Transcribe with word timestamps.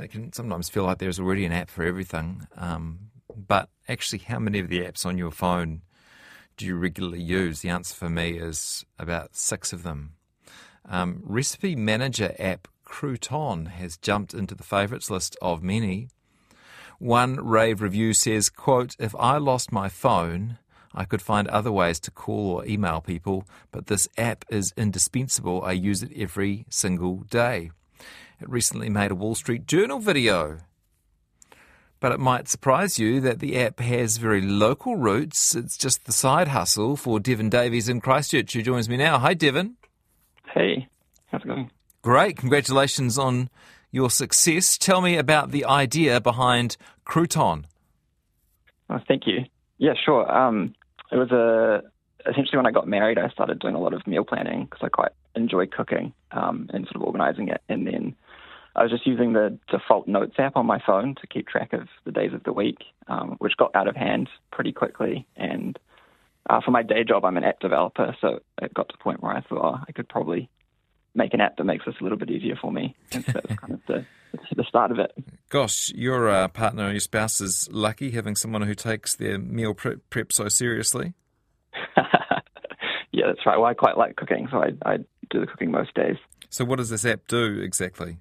It 0.00 0.10
can 0.10 0.32
sometimes 0.32 0.68
feel 0.68 0.84
like 0.84 0.98
there's 0.98 1.20
already 1.20 1.44
an 1.44 1.52
app 1.52 1.70
for 1.70 1.84
everything, 1.84 2.46
um, 2.56 3.10
but 3.36 3.68
actually, 3.88 4.20
how 4.20 4.38
many 4.38 4.58
of 4.58 4.68
the 4.68 4.80
apps 4.80 5.04
on 5.04 5.18
your 5.18 5.30
phone 5.30 5.82
do 6.56 6.66
you 6.66 6.76
regularly 6.76 7.22
use? 7.22 7.60
The 7.60 7.68
answer 7.68 7.94
for 7.94 8.08
me 8.08 8.32
is 8.32 8.84
about 8.98 9.36
six 9.36 9.72
of 9.72 9.82
them. 9.82 10.14
Um, 10.88 11.22
Recipe 11.24 11.76
Manager 11.76 12.34
app 12.38 12.68
Crouton 12.84 13.68
has 13.68 13.96
jumped 13.96 14.34
into 14.34 14.54
the 14.54 14.64
favourites 14.64 15.10
list 15.10 15.36
of 15.40 15.62
many. 15.62 16.08
One 16.98 17.36
rave 17.36 17.80
review 17.80 18.12
says, 18.12 18.50
quote, 18.50 18.96
if 18.98 19.14
I 19.14 19.38
lost 19.38 19.72
my 19.72 19.88
phone, 19.88 20.58
I 20.92 21.04
could 21.04 21.22
find 21.22 21.46
other 21.48 21.70
ways 21.70 22.00
to 22.00 22.10
call 22.10 22.50
or 22.50 22.66
email 22.66 23.00
people, 23.00 23.46
but 23.70 23.86
this 23.86 24.08
app 24.18 24.44
is 24.50 24.74
indispensable. 24.76 25.62
I 25.62 25.72
use 25.72 26.02
it 26.02 26.12
every 26.16 26.66
single 26.68 27.18
day. 27.30 27.70
It 28.40 28.48
recently 28.48 28.88
made 28.88 29.10
a 29.10 29.14
Wall 29.14 29.34
Street 29.34 29.66
Journal 29.66 29.98
video. 29.98 30.60
But 32.00 32.12
it 32.12 32.20
might 32.20 32.48
surprise 32.48 32.98
you 32.98 33.20
that 33.20 33.38
the 33.38 33.58
app 33.58 33.80
has 33.80 34.16
very 34.16 34.40
local 34.40 34.96
roots. 34.96 35.54
It's 35.54 35.76
just 35.76 36.06
the 36.06 36.12
side 36.12 36.48
hustle 36.48 36.96
for 36.96 37.20
Devin 37.20 37.50
Davies 37.50 37.90
in 37.90 38.00
Christchurch, 38.00 38.54
who 38.54 38.62
joins 38.62 38.88
me 38.88 38.96
now. 38.96 39.18
Hi, 39.18 39.34
Devin. 39.34 39.76
Hey, 40.54 40.88
how's 41.26 41.42
it 41.42 41.48
going? 41.48 41.70
Great. 42.00 42.38
Congratulations 42.38 43.18
on 43.18 43.50
your 43.90 44.08
success. 44.08 44.78
Tell 44.78 45.02
me 45.02 45.18
about 45.18 45.50
the 45.50 45.66
idea 45.66 46.18
behind 46.18 46.78
Crouton. 47.04 47.64
Oh, 48.88 49.00
thank 49.06 49.26
you. 49.26 49.44
Yeah, 49.76 49.92
sure. 50.02 50.30
Um, 50.34 50.74
it 51.12 51.16
was 51.16 51.30
a 51.30 51.82
essentially 52.28 52.56
when 52.56 52.66
I 52.66 52.70
got 52.70 52.88
married, 52.88 53.18
I 53.18 53.28
started 53.28 53.58
doing 53.58 53.74
a 53.74 53.80
lot 53.80 53.92
of 53.92 54.06
meal 54.06 54.24
planning 54.24 54.64
because 54.64 54.80
I 54.82 54.88
quite 54.88 55.12
enjoy 55.34 55.66
cooking 55.66 56.12
um, 56.32 56.68
and 56.72 56.84
sort 56.86 56.96
of 56.96 57.02
organizing 57.02 57.48
it. 57.48 57.60
And 57.68 57.86
then 57.86 58.16
I 58.80 58.84
was 58.84 58.92
just 58.92 59.06
using 59.06 59.34
the 59.34 59.58
default 59.70 60.08
notes 60.08 60.36
app 60.38 60.56
on 60.56 60.64
my 60.64 60.80
phone 60.86 61.14
to 61.20 61.26
keep 61.26 61.46
track 61.46 61.74
of 61.74 61.86
the 62.06 62.10
days 62.10 62.32
of 62.32 62.44
the 62.44 62.52
week, 62.54 62.78
um, 63.08 63.36
which 63.38 63.52
got 63.58 63.76
out 63.76 63.86
of 63.86 63.94
hand 63.94 64.30
pretty 64.50 64.72
quickly. 64.72 65.26
And 65.36 65.78
uh, 66.48 66.62
for 66.64 66.70
my 66.70 66.82
day 66.82 67.04
job, 67.04 67.26
I'm 67.26 67.36
an 67.36 67.44
app 67.44 67.60
developer, 67.60 68.16
so 68.22 68.40
it 68.62 68.72
got 68.72 68.88
to 68.88 68.94
the 68.96 69.04
point 69.04 69.22
where 69.22 69.32
I 69.32 69.42
thought 69.42 69.62
oh, 69.62 69.84
I 69.86 69.92
could 69.92 70.08
probably 70.08 70.48
make 71.14 71.34
an 71.34 71.42
app 71.42 71.58
that 71.58 71.64
makes 71.64 71.84
this 71.84 71.94
a 72.00 72.02
little 72.02 72.16
bit 72.16 72.30
easier 72.30 72.56
for 72.58 72.72
me. 72.72 72.96
And 73.12 73.22
so 73.22 73.32
that 73.32 73.50
was 73.50 73.58
kind 73.58 73.74
of 73.74 73.80
the, 73.86 74.06
the 74.56 74.64
start 74.64 74.92
of 74.92 74.98
it. 74.98 75.12
Gosh, 75.50 75.90
your 75.90 76.30
uh, 76.30 76.48
partner, 76.48 76.90
your 76.90 77.00
spouse 77.00 77.42
is 77.42 77.68
lucky 77.70 78.12
having 78.12 78.34
someone 78.34 78.62
who 78.62 78.74
takes 78.74 79.14
their 79.14 79.38
meal 79.38 79.74
prep, 79.74 79.98
prep 80.08 80.32
so 80.32 80.48
seriously. 80.48 81.12
yeah, 83.12 83.26
that's 83.26 83.44
right. 83.44 83.58
Well, 83.58 83.66
I 83.66 83.74
quite 83.74 83.98
like 83.98 84.16
cooking, 84.16 84.48
so 84.50 84.62
I, 84.62 84.70
I 84.86 84.96
do 85.28 85.40
the 85.40 85.46
cooking 85.46 85.70
most 85.70 85.92
days. 85.92 86.16
So, 86.48 86.64
what 86.64 86.76
does 86.76 86.88
this 86.88 87.04
app 87.04 87.28
do 87.28 87.60
exactly? 87.60 88.16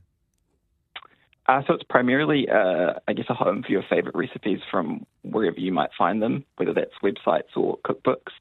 Uh, 1.49 1.63
so 1.65 1.73
it's 1.73 1.83
primarily, 1.89 2.47
uh, 2.47 2.93
I 3.07 3.13
guess, 3.13 3.25
a 3.27 3.33
home 3.33 3.63
for 3.63 3.71
your 3.71 3.81
favorite 3.89 4.13
recipes 4.13 4.59
from 4.69 5.07
wherever 5.23 5.59
you 5.59 5.73
might 5.73 5.89
find 5.97 6.21
them, 6.21 6.45
whether 6.57 6.75
that's 6.75 6.91
websites 7.03 7.57
or 7.57 7.79
cookbooks. 7.79 8.33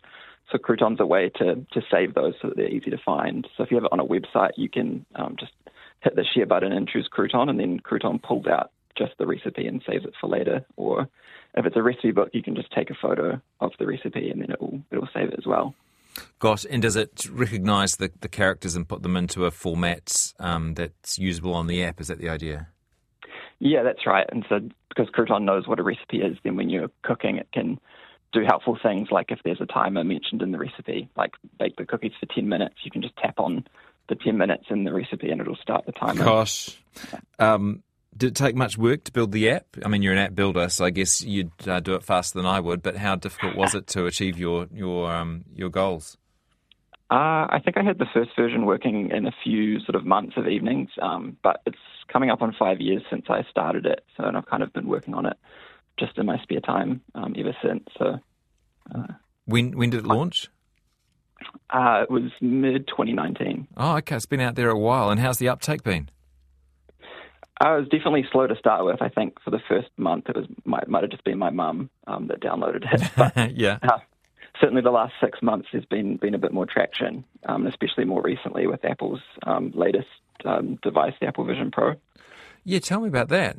So 0.53 0.59
Crouton's 0.59 1.01
are 1.01 1.05
a 1.05 1.07
way 1.07 1.31
to 1.39 1.55
to 1.55 1.81
save 1.91 2.13
those 2.13 2.35
so 2.43 2.49
that 2.49 2.59
they're 2.59 2.69
easy 2.69 2.91
to 2.91 2.99
find. 2.99 3.49
So 3.57 3.63
if 3.63 3.71
you 3.71 3.79
have 3.79 3.85
it 3.85 3.93
on 3.93 4.01
a 4.01 4.05
website, 4.05 4.51
you 4.59 4.69
can 4.69 5.07
um, 5.15 5.37
just 5.41 5.53
hit 6.01 6.17
the 6.17 6.25
share 6.35 6.45
button 6.45 6.71
and 6.71 6.87
choose 6.87 7.09
Crouton, 7.11 7.49
and 7.49 7.59
then 7.59 7.81
Crouton 7.81 8.23
pulls 8.23 8.47
out 8.47 8.73
just 8.99 9.13
the 9.19 9.27
recipe 9.27 9.67
and 9.67 9.83
saves 9.89 10.05
it 10.05 10.13
for 10.21 10.29
later. 10.29 10.67
Or 10.77 11.09
if 11.55 11.65
it's 11.65 11.77
a 11.77 11.83
recipe 11.83 12.11
book, 12.11 12.29
you 12.35 12.43
can 12.43 12.55
just 12.55 12.71
take 12.73 12.91
a 12.91 12.95
photo 13.01 13.41
of 13.61 13.73
the 13.79 13.87
recipe 13.87 14.29
and 14.29 14.43
then 14.43 14.51
it 14.51 14.61
will 14.61 14.83
it 14.91 14.99
will 14.99 15.09
save 15.15 15.29
it 15.29 15.39
as 15.39 15.47
well. 15.47 15.75
Gosh, 16.41 16.67
and 16.69 16.83
does 16.83 16.97
it 16.97 17.27
recognise 17.31 17.97
the, 17.97 18.11
the 18.21 18.29
characters 18.29 18.77
and 18.77 18.87
put 18.87 19.03
them 19.03 19.17
into 19.17 19.47
a 19.47 19.51
format 19.51 20.35
um, 20.39 20.75
that's 20.75 21.19
usable 21.19 21.55
on 21.55 21.69
the 21.69 21.83
app? 21.83 22.03
Is 22.03 22.09
that 22.09 22.19
the 22.19 22.29
idea? 22.29 22.69
Yeah, 23.61 23.83
that's 23.83 24.07
right. 24.07 24.27
And 24.31 24.45
so 24.49 24.61
because 24.89 25.09
Crouton 25.11 25.45
knows 25.45 25.67
what 25.67 25.79
a 25.79 25.83
recipe 25.83 26.19
is, 26.19 26.37
then 26.45 26.57
when 26.57 26.71
you're 26.71 26.91
cooking, 27.03 27.37
it 27.37 27.49
can 27.53 27.79
do 28.33 28.45
helpful 28.47 28.79
things 28.83 29.09
like 29.11 29.31
if 29.31 29.41
there's 29.45 29.61
a 29.61 29.67
timer 29.67 30.05
mentioned 30.05 30.43
in 30.43 30.53
the 30.53 30.59
recipe, 30.59 31.09
like 31.17 31.33
bake 31.59 31.77
the 31.77 31.87
cookies 31.87 32.13
for 32.21 32.27
10 32.27 32.49
minutes, 32.49 32.77
you 32.85 32.91
can 32.91 33.03
just 33.03 33.17
tap 33.17 33.39
on 33.39 33.65
the 34.09 34.15
10 34.15 34.37
minutes 34.37 34.65
in 34.71 34.85
the 34.85 34.93
recipe 34.93 35.31
and 35.31 35.41
it'll 35.41 35.57
start 35.57 35.87
the 35.87 35.93
timer. 35.93 36.25
Gosh. 36.25 36.77
Um, 37.39 37.83
did 38.17 38.29
it 38.29 38.35
take 38.35 38.57
much 38.57 38.77
work 38.77 39.05
to 39.05 39.13
build 39.13 39.33
the 39.33 39.51
app? 39.51 39.67
I 39.85 39.89
mean, 39.89 40.03
you're 40.03 40.13
an 40.13 40.19
app 40.19 40.35
builder, 40.35 40.69
so 40.69 40.85
I 40.85 40.91
guess 40.91 41.23
you'd 41.23 41.53
uh, 41.67 41.81
do 41.81 41.95
it 41.95 42.03
faster 42.03 42.39
than 42.39 42.47
I 42.47 42.59
would. 42.59 42.83
But 42.83 42.97
how 42.97 43.15
difficult 43.15 43.55
was 43.55 43.75
it 43.75 43.87
to 43.89 44.07
achieve 44.07 44.39
your 44.39 44.67
your 44.75 45.13
um, 45.13 45.45
your 45.55 45.69
goals? 45.69 46.17
Uh, 47.11 47.49
I 47.49 47.61
think 47.65 47.79
I 47.79 47.83
had 47.83 47.99
the 47.99 48.07
first 48.13 48.31
version 48.37 48.67
working 48.67 49.11
in 49.11 49.27
a 49.27 49.33
few 49.43 49.81
sort 49.81 49.95
of 49.95 50.05
months 50.05 50.35
of 50.37 50.47
evenings, 50.47 50.91
um, 51.01 51.39
but 51.43 51.63
it's 51.65 51.79
coming 52.13 52.31
up 52.31 52.43
on 52.43 52.55
five 52.59 52.81
years 52.81 53.03
since 53.11 53.25
I 53.31 53.45
started 53.51 53.87
it, 53.87 54.05
so 54.17 54.25
and 54.25 54.37
I've 54.37 54.47
kind 54.47 54.63
of 54.63 54.73
been 54.75 54.87
working 54.87 55.15
on 55.15 55.25
it 55.25 55.37
just 55.99 56.19
in 56.19 56.27
my 56.27 56.39
spare 56.43 56.61
time 56.61 57.01
um, 57.15 57.35
ever 57.39 57.57
since. 57.63 57.85
So, 57.99 58.19
uh, 58.95 59.15
when 59.47 59.77
when 59.77 59.91
did 59.91 60.01
it 60.01 60.07
launch? 60.07 60.49
Uh, 61.71 62.03
it 62.03 62.11
was 62.11 62.31
mid 62.41 62.87
2019. 62.89 63.69
Oh, 63.77 63.97
okay. 63.99 64.17
It's 64.17 64.27
been 64.27 64.41
out 64.41 64.55
there 64.55 64.71
a 64.71 64.79
while. 64.79 65.11
And 65.11 65.21
how's 65.21 65.39
the 65.39 65.49
uptake 65.49 65.83
been? 65.83 66.09
I 67.61 67.77
was 67.77 67.89
definitely 67.89 68.25
slow 68.31 68.47
to 68.47 68.57
start 68.57 68.85
with. 68.85 69.03
I 69.03 69.09
think 69.09 69.41
for 69.43 69.51
the 69.51 69.61
first 69.69 69.89
month, 69.97 70.29
it 70.29 70.37
was 70.37 70.47
might, 70.65 70.89
might 70.89 71.03
have 71.03 71.11
just 71.11 71.25
been 71.25 71.39
my 71.39 71.51
mum 71.51 71.91
um, 72.07 72.29
that 72.29 72.41
downloaded 72.41 72.85
it. 72.93 73.11
But, 73.17 73.57
yeah. 73.57 73.79
Uh, 73.83 73.99
certainly, 74.61 74.83
the 74.83 74.91
last 74.91 75.15
six 75.21 75.41
months 75.43 75.69
has 75.73 75.85
been 75.85 76.17
been 76.17 76.35
a 76.35 76.39
bit 76.39 76.53
more 76.53 76.67
traction, 76.67 77.25
um, 77.47 77.67
especially 77.67 78.05
more 78.05 78.23
recently 78.23 78.67
with 78.67 78.85
Apple's 78.85 79.21
um, 79.47 79.73
latest 79.75 80.09
um, 80.45 80.79
device, 80.83 81.15
the 81.21 81.27
Apple 81.27 81.45
Vision 81.45 81.71
Pro. 81.71 81.95
Yeah, 82.65 82.79
tell 82.81 83.01
me 83.01 83.09
about 83.09 83.29
that. 83.29 83.57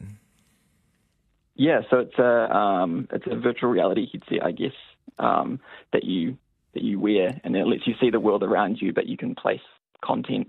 Yeah, 1.55 1.81
so 1.89 1.99
it's 1.99 2.17
a 2.17 2.55
um, 2.55 3.07
it's 3.11 3.25
a 3.29 3.35
virtual 3.35 3.69
reality 3.69 4.07
headset, 4.11 4.45
I 4.45 4.51
guess, 4.51 4.75
um, 5.17 5.59
that 5.91 6.03
you 6.03 6.37
that 6.73 6.83
you 6.83 6.99
wear, 6.99 7.39
and 7.43 7.55
it 7.55 7.65
lets 7.65 7.87
you 7.87 7.95
see 7.99 8.09
the 8.09 8.19
world 8.19 8.43
around 8.43 8.77
you, 8.79 8.93
but 8.93 9.07
you 9.07 9.17
can 9.17 9.35
place 9.35 9.61
content 10.01 10.47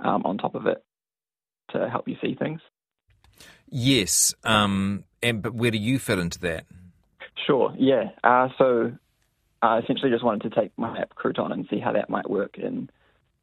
um, 0.00 0.22
on 0.24 0.38
top 0.38 0.54
of 0.54 0.66
it 0.66 0.82
to 1.70 1.88
help 1.88 2.08
you 2.08 2.16
see 2.20 2.34
things. 2.34 2.60
Yes, 3.68 4.34
um, 4.42 5.04
and 5.22 5.42
but 5.42 5.54
where 5.54 5.70
do 5.70 5.78
you 5.78 5.98
fit 5.98 6.18
into 6.18 6.40
that? 6.40 6.66
Sure. 7.46 7.72
Yeah. 7.78 8.10
Uh, 8.22 8.48
so 8.58 8.92
I 9.62 9.78
essentially 9.78 10.10
just 10.10 10.24
wanted 10.24 10.50
to 10.50 10.60
take 10.60 10.72
my 10.76 10.98
app 10.98 11.14
Crouton 11.14 11.52
and 11.52 11.66
see 11.68 11.78
how 11.78 11.92
that 11.92 12.08
might 12.08 12.30
work 12.30 12.58
in, 12.58 12.88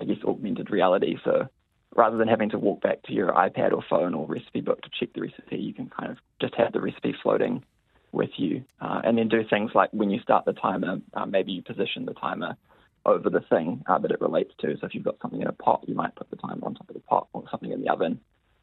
I 0.02 0.06
guess, 0.06 0.18
augmented 0.24 0.72
reality. 0.72 1.18
So 1.24 1.48
rather 1.96 2.18
than 2.18 2.28
having 2.28 2.50
to 2.52 2.60
walk 2.60 2.82
back 2.82 3.04
to 3.04 3.14
your 3.14 3.32
iPad 3.32 3.72
or 3.72 3.84
phone 3.90 4.14
or 4.14 4.26
recipe 4.28 4.62
book 4.62 4.82
to 4.82 4.90
check 5.00 5.14
the 5.14 5.22
recipe, 5.22 5.58
you 5.58 5.74
can 5.74 5.90
kind 5.90 6.12
of 6.12 6.18
just 6.42 6.56
have 6.56 6.74
the 6.74 6.82
recipe 6.82 7.16
floating 7.22 7.64
with 8.12 8.32
you, 8.38 8.64
uh, 8.82 9.02
and 9.04 9.18
then 9.18 9.28
do 9.28 9.44
things 9.48 9.72
like 9.76 9.90
when 9.92 10.10
you 10.10 10.20
start 10.22 10.46
the 10.46 10.54
timer, 10.54 11.00
uh, 11.14 11.26
maybe 11.26 11.52
you 11.52 11.62
position 11.62 12.06
the 12.06 12.14
timer 12.14 12.56
over 13.06 13.30
the 13.30 13.42
thing 13.42 13.84
uh, 13.88 13.98
that 14.00 14.12
it 14.12 14.22
relates 14.22 14.54
to. 14.60 14.76
So 14.80 14.88
if 14.88 14.96
you've 14.96 15.04
got 15.04 15.18
something 15.22 15.42
in 15.42 15.48
a 15.48 15.54
pot, 15.54 15.84
you 15.88 15.94
might 15.94 16.16
put 16.16 16.30
the 16.30 16.38
timer 16.38 16.66
on 16.66 16.74
top 16.74 16.90
of 16.90 16.96
the 16.96 17.02
pot, 17.02 17.28
or 17.34 17.44
something 17.52 17.72
in 17.72 17.82
the 17.82 17.90
oven, 17.90 18.20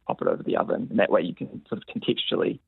pop 0.06 0.20
it 0.22 0.28
over 0.28 0.42
the 0.42 0.56
oven, 0.56 0.88
and 0.90 0.98
that 0.98 1.10
way 1.10 1.22
you 1.22 1.34
can 1.34 1.62
sort 1.68 1.80
of 1.80 1.86
contextually 1.94 2.58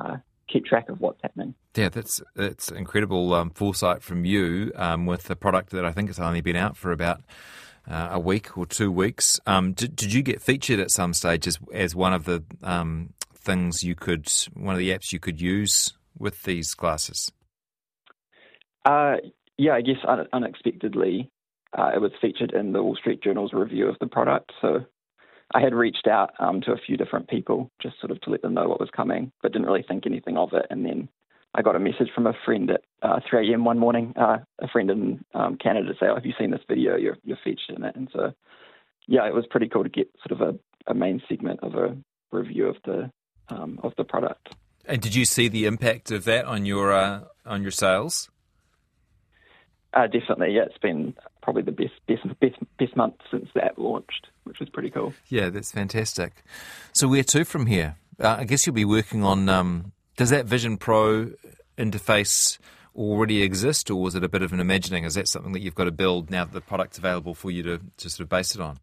uh, 0.00 0.16
keep 0.48 0.64
track 0.64 0.88
of 0.88 1.00
what's 1.00 1.20
happening. 1.22 1.54
Yeah, 1.76 1.88
that's 1.88 2.22
that's 2.34 2.70
incredible 2.70 3.34
um, 3.34 3.50
foresight 3.50 4.02
from 4.02 4.24
you 4.24 4.72
um, 4.76 5.06
with 5.06 5.30
a 5.30 5.36
product 5.36 5.70
that 5.70 5.84
I 5.84 5.92
think 5.92 6.08
has 6.08 6.18
only 6.18 6.40
been 6.40 6.56
out 6.56 6.76
for 6.76 6.92
about. 6.92 7.22
Uh, 7.90 8.10
a 8.12 8.20
week 8.20 8.56
or 8.56 8.64
two 8.64 8.92
weeks. 8.92 9.40
Um, 9.44 9.72
did, 9.72 9.96
did, 9.96 10.12
you 10.12 10.22
get 10.22 10.40
featured 10.40 10.78
at 10.78 10.92
some 10.92 11.12
stage 11.12 11.48
as, 11.48 11.58
as 11.74 11.96
one 11.96 12.12
of 12.12 12.26
the 12.26 12.44
um, 12.62 13.12
things 13.34 13.82
you 13.82 13.96
could, 13.96 14.32
one 14.54 14.72
of 14.72 14.78
the 14.78 14.90
apps 14.90 15.12
you 15.12 15.18
could 15.18 15.40
use 15.40 15.92
with 16.16 16.44
these 16.44 16.74
glasses? 16.74 17.32
Uh, 18.84 19.16
yeah, 19.58 19.72
I 19.72 19.80
guess 19.80 19.96
un- 20.06 20.28
unexpectedly, 20.32 21.30
uh, 21.76 21.90
it 21.94 22.00
was 22.00 22.12
featured 22.20 22.52
in 22.52 22.72
the 22.72 22.82
Wall 22.82 22.96
Street 22.96 23.22
Journal's 23.22 23.52
review 23.52 23.88
of 23.88 23.96
the 24.00 24.06
product. 24.06 24.52
So 24.60 24.84
I 25.54 25.60
had 25.60 25.74
reached 25.74 26.06
out 26.06 26.32
um, 26.38 26.60
to 26.62 26.72
a 26.72 26.78
few 26.78 26.96
different 26.96 27.28
people 27.28 27.70
just 27.80 28.00
sort 28.00 28.10
of 28.10 28.20
to 28.22 28.30
let 28.30 28.42
them 28.42 28.54
know 28.54 28.68
what 28.68 28.80
was 28.80 28.90
coming, 28.94 29.32
but 29.42 29.52
didn't 29.52 29.66
really 29.66 29.84
think 29.86 30.06
anything 30.06 30.36
of 30.36 30.52
it. 30.52 30.66
And 30.70 30.84
then 30.84 31.08
I 31.54 31.62
got 31.62 31.76
a 31.76 31.80
message 31.80 32.08
from 32.14 32.26
a 32.26 32.32
friend 32.44 32.70
at 32.70 32.82
uh, 33.02 33.20
3 33.28 33.50
a.m. 33.50 33.64
one 33.64 33.78
morning, 33.78 34.14
uh, 34.16 34.38
a 34.60 34.68
friend 34.68 34.90
in 34.90 35.24
um, 35.34 35.58
Canada, 35.62 35.88
to 35.88 35.94
say, 35.94 36.06
"Oh, 36.08 36.14
have 36.14 36.24
you 36.24 36.32
seen 36.38 36.50
this 36.50 36.62
video? 36.68 36.96
You're 36.96 37.18
you're 37.24 37.38
featured 37.44 37.76
in 37.76 37.84
it." 37.84 37.94
And 37.94 38.08
so, 38.12 38.32
yeah, 39.06 39.26
it 39.26 39.34
was 39.34 39.44
pretty 39.50 39.68
cool 39.68 39.82
to 39.82 39.90
get 39.90 40.08
sort 40.26 40.40
of 40.40 40.54
a 40.54 40.58
a 40.90 40.94
main 40.94 41.20
segment 41.28 41.60
of 41.62 41.74
a 41.74 41.96
review 42.30 42.68
of 42.68 42.76
the 42.84 43.10
um, 43.48 43.78
of 43.82 43.92
the 43.98 44.04
product. 44.04 44.54
And 44.86 45.00
did 45.00 45.14
you 45.14 45.24
see 45.24 45.48
the 45.48 45.66
impact 45.66 46.10
of 46.10 46.24
that 46.24 46.46
on 46.46 46.64
your 46.64 46.92
uh, 46.92 47.24
on 47.44 47.62
your 47.62 47.70
sales? 47.70 48.30
Uh, 49.92 50.06
definitely, 50.06 50.54
yeah. 50.54 50.62
It's 50.62 50.78
been 50.78 51.14
probably 51.42 51.62
the 51.62 51.72
best 51.72 51.92
best 52.06 52.22
best 52.40 52.56
best 52.78 52.96
month 52.96 53.14
since 53.30 53.48
the 53.54 53.64
app 53.64 53.76
launched, 53.76 54.28
which 54.44 54.58
was 54.60 54.68
pretty 54.68 54.90
cool. 54.90 55.12
Yeah, 55.28 55.50
that's 55.50 55.72
fantastic. 55.72 56.44
So 56.92 57.08
where 57.08 57.24
to 57.24 57.44
from 57.44 57.66
here? 57.66 57.96
Uh, 58.20 58.36
I 58.38 58.44
guess 58.44 58.66
you'll 58.66 58.74
be 58.74 58.84
working 58.84 59.24
on. 59.24 59.48
Um, 59.48 59.92
does 60.16 60.30
that 60.30 60.46
Vision 60.46 60.76
Pro 60.76 61.32
interface 61.76 62.58
already 62.94 63.42
exist, 63.42 63.90
or 63.90 64.00
was 64.00 64.14
it 64.14 64.24
a 64.24 64.28
bit 64.28 64.42
of 64.42 64.52
an 64.52 64.60
imagining? 64.60 65.04
Is 65.04 65.14
that 65.14 65.28
something 65.28 65.52
that 65.52 65.60
you've 65.60 65.74
got 65.74 65.84
to 65.84 65.92
build 65.92 66.30
now 66.30 66.44
that 66.44 66.52
the 66.52 66.60
product's 66.60 66.98
available 66.98 67.34
for 67.34 67.50
you 67.50 67.62
to, 67.62 67.80
to 67.96 68.10
sort 68.10 68.20
of 68.20 68.28
base 68.28 68.54
it 68.54 68.60
on? 68.60 68.78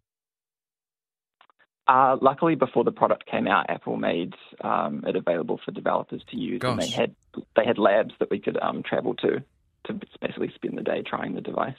Uh, 1.88 2.18
luckily, 2.22 2.56
before 2.56 2.84
the 2.84 2.92
product 2.92 3.26
came 3.26 3.48
out, 3.48 3.68
Apple 3.70 3.98
made 3.98 4.34
um, 4.62 5.04
it 5.08 5.16
available 5.16 5.60
for 5.64 5.72
developers 5.72 6.22
to 6.30 6.38
use, 6.38 6.60
Gosh. 6.60 6.72
and 6.72 6.82
they 6.82 6.90
had 6.90 7.16
they 7.56 7.66
had 7.66 7.78
labs 7.78 8.14
that 8.20 8.30
we 8.30 8.40
could 8.40 8.60
um, 8.62 8.84
travel 8.84 9.16
to 9.16 9.44
to 9.86 10.00
basically 10.22 10.52
spend 10.54 10.78
the 10.78 10.84
day 10.84 11.02
trying 11.02 11.34
the 11.34 11.42
device. 11.42 11.74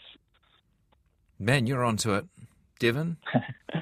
Man, 1.42 1.66
you're 1.66 1.82
onto 1.82 2.12
it, 2.12 2.26
Devin. 2.78 3.16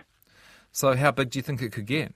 so, 0.73 0.95
how 0.95 1.11
big 1.11 1.31
do 1.31 1.41
you 1.41 1.43
think 1.43 1.61
it 1.61 1.73
could 1.73 1.87
get? 1.87 2.15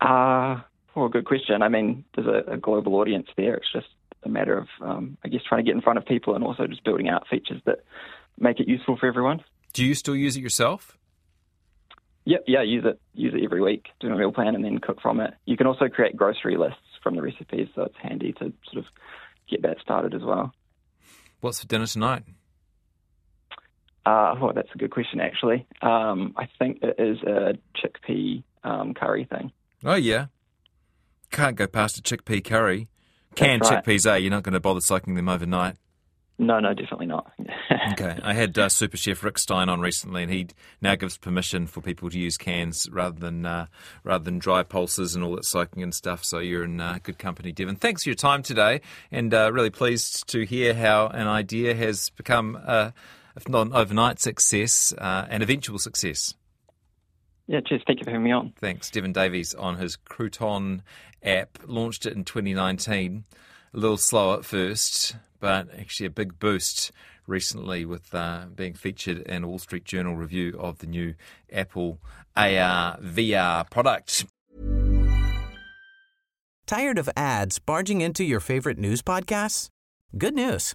Uh, 0.00 0.60
well, 0.94 1.08
good 1.08 1.24
question. 1.24 1.62
I 1.62 1.68
mean, 1.68 2.04
there's 2.14 2.28
a, 2.28 2.52
a 2.52 2.56
global 2.56 2.94
audience 2.94 3.26
there. 3.36 3.54
It's 3.54 3.72
just 3.72 3.88
a 4.22 4.28
matter 4.28 4.56
of, 4.56 4.68
um, 4.80 5.18
I 5.24 5.28
guess, 5.28 5.40
trying 5.48 5.64
to 5.64 5.68
get 5.68 5.74
in 5.74 5.82
front 5.82 5.98
of 5.98 6.06
people 6.06 6.36
and 6.36 6.44
also 6.44 6.68
just 6.68 6.84
building 6.84 7.08
out 7.08 7.26
features 7.26 7.60
that 7.66 7.80
make 8.38 8.60
it 8.60 8.68
useful 8.68 8.96
for 8.96 9.06
everyone. 9.06 9.42
Do 9.72 9.84
you 9.84 9.94
still 9.94 10.14
use 10.14 10.36
it 10.36 10.40
yourself? 10.40 10.96
Yep, 12.24 12.44
yeah, 12.46 12.62
use 12.62 12.84
it 12.86 13.00
use 13.14 13.34
it 13.34 13.42
every 13.42 13.62
week, 13.62 13.86
do 13.98 14.12
a 14.12 14.16
meal 14.16 14.30
plan, 14.30 14.54
and 14.54 14.64
then 14.64 14.78
cook 14.78 15.00
from 15.00 15.18
it. 15.18 15.34
You 15.44 15.56
can 15.56 15.66
also 15.66 15.88
create 15.88 16.14
grocery 16.14 16.56
lists 16.56 16.78
from 17.02 17.16
the 17.16 17.22
recipes, 17.22 17.68
so 17.74 17.82
it's 17.82 17.96
handy 18.00 18.32
to 18.34 18.52
sort 18.70 18.78
of 18.78 18.84
get 19.50 19.62
that 19.62 19.78
started 19.80 20.14
as 20.14 20.22
well. 20.22 20.52
What's 21.40 21.60
for 21.60 21.66
dinner 21.66 21.86
tonight? 21.86 22.24
Uh, 24.08 24.34
oh, 24.40 24.52
that's 24.54 24.70
a 24.74 24.78
good 24.78 24.90
question, 24.90 25.20
actually. 25.20 25.66
Um, 25.82 26.34
I 26.36 26.48
think 26.58 26.78
it 26.82 26.96
is 26.98 27.18
a 27.24 27.58
chickpea 27.76 28.42
um, 28.64 28.94
curry 28.94 29.26
thing. 29.30 29.52
Oh 29.84 29.96
yeah, 29.96 30.26
can't 31.30 31.56
go 31.56 31.66
past 31.66 31.98
a 31.98 32.02
chickpea 32.02 32.42
curry. 32.42 32.88
Canned 33.34 33.62
right. 33.62 33.84
chickpeas, 33.84 34.10
eh? 34.10 34.16
You're 34.16 34.30
not 34.30 34.42
going 34.44 34.54
to 34.54 34.60
bother 34.60 34.80
soaking 34.80 35.14
them 35.14 35.28
overnight. 35.28 35.76
No, 36.38 36.60
no, 36.60 36.72
definitely 36.72 37.06
not. 37.06 37.30
Okay, 37.92 38.18
I 38.22 38.34
had 38.34 38.58
uh, 38.58 38.68
Super 38.68 38.98
Chef 38.98 39.24
Rick 39.24 39.38
Stein 39.38 39.68
on 39.70 39.80
recently, 39.80 40.22
and 40.22 40.30
he 40.30 40.48
now 40.82 40.94
gives 40.94 41.16
permission 41.16 41.66
for 41.66 41.80
people 41.80 42.10
to 42.10 42.18
use 42.18 42.36
cans 42.36 42.86
rather 42.92 43.18
than 43.18 43.46
uh, 43.46 43.66
rather 44.04 44.24
than 44.24 44.38
dry 44.38 44.62
pulses 44.62 45.14
and 45.14 45.24
all 45.24 45.34
that 45.36 45.46
soaking 45.46 45.82
and 45.82 45.94
stuff. 45.94 46.22
So 46.22 46.38
you're 46.38 46.64
in 46.64 46.80
uh, 46.80 46.98
good 47.02 47.18
company, 47.18 47.50
Devin. 47.50 47.76
Thanks 47.76 48.02
for 48.02 48.10
your 48.10 48.16
time 48.16 48.42
today, 48.42 48.82
and 49.10 49.32
uh, 49.32 49.50
really 49.52 49.70
pleased 49.70 50.28
to 50.28 50.44
hear 50.44 50.74
how 50.74 51.06
an 51.06 51.26
idea 51.26 51.74
has 51.74 52.10
become, 52.10 52.60
uh, 52.62 52.90
if 53.38 53.48
not 53.48 53.68
an 53.68 53.72
overnight 53.72 54.18
success, 54.18 54.92
uh, 54.98 55.26
an 55.30 55.42
eventual 55.42 55.78
success. 55.78 56.34
yeah, 57.46 57.60
cheers. 57.60 57.82
Thank 57.86 58.00
you 58.00 58.04
for 58.04 58.10
having 58.10 58.24
me 58.24 58.32
on. 58.32 58.52
Thanks, 58.58 58.90
Devin 58.90 59.12
Davies 59.12 59.54
on 59.54 59.76
his 59.76 59.96
Crouton 59.96 60.80
app. 61.22 61.58
Launched 61.64 62.04
it 62.04 62.14
in 62.14 62.24
2019. 62.24 63.24
A 63.72 63.76
little 63.76 63.96
slow 63.96 64.34
at 64.34 64.44
first, 64.44 65.14
but 65.38 65.68
actually 65.78 66.06
a 66.06 66.10
big 66.10 66.38
boost 66.40 66.90
recently 67.28 67.84
with 67.84 68.12
uh, 68.12 68.46
being 68.54 68.74
featured 68.74 69.18
in 69.18 69.46
Wall 69.46 69.58
Street 69.58 69.84
Journal 69.84 70.16
review 70.16 70.56
of 70.58 70.78
the 70.78 70.86
new 70.86 71.14
Apple 71.52 72.00
AR 72.36 72.98
VR 72.98 73.70
product. 73.70 74.24
Tired 76.66 76.98
of 76.98 77.08
ads 77.16 77.58
barging 77.58 78.00
into 78.00 78.24
your 78.24 78.40
favorite 78.40 78.78
news 78.78 79.00
podcasts? 79.00 79.68
Good 80.16 80.34
news. 80.34 80.74